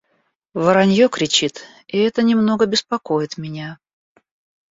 [0.55, 3.77] Воронье кричит, и это немного беспокоит меня.